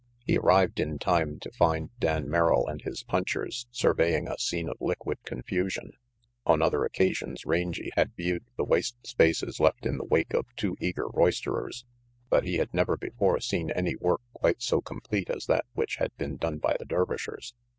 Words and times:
He 0.25 0.35
arrived 0.35 0.79
in 0.79 0.97
time 0.97 1.37
to 1.41 1.51
find 1.51 1.91
Dan 1.99 2.27
Merrill 2.27 2.65
and 2.67 2.81
his 2.81 3.03
punchers 3.03 3.67
surveying 3.69 4.27
a 4.27 4.35
scene 4.39 4.67
of 4.67 4.77
liquid 4.81 5.19
confusion. 5.25 5.91
On 6.43 6.59
other 6.59 6.83
occasions 6.85 7.45
Rangy 7.45 7.91
had 7.95 8.15
viewed 8.15 8.43
the 8.57 8.63
waste 8.63 8.95
spaces 9.05 9.59
left 9.59 9.85
in 9.85 9.99
the 9.99 10.03
wake 10.03 10.33
of 10.33 10.47
too 10.55 10.75
eager 10.79 11.05
roisterers, 11.07 11.85
but 12.31 12.45
he 12.45 12.55
had 12.55 12.73
never 12.73 12.97
before 12.97 13.39
seen 13.41 13.69
any 13.69 13.95
work 13.95 14.21
quite 14.33 14.63
so 14.63 14.81
complete 14.81 15.29
as 15.29 15.45
that 15.45 15.65
which 15.75 15.97
had 15.97 16.17
been 16.17 16.37
done 16.37 16.57
by 16.57 16.75
the 16.79 16.85
Dervishers. 16.85 17.53